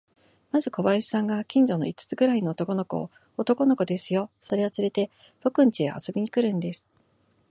[0.49, 5.11] まず小林さんが、近所の五つくらいの男の子を、男の子ですよ、それをつれて、
[5.43, 6.87] ぼくんちへ遊びに来るんです。